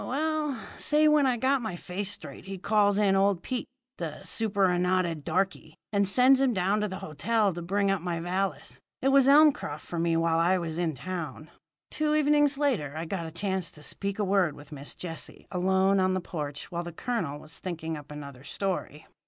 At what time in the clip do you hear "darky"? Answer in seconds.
5.23-5.75